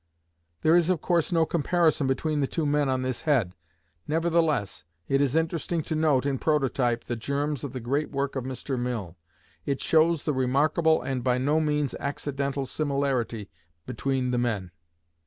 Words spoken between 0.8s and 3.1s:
of course no comparison between the two men on